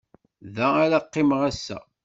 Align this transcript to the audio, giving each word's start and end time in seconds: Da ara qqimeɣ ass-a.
Da 0.55 0.67
ara 0.83 0.99
qqimeɣ 1.05 1.41
ass-a. 1.49 1.79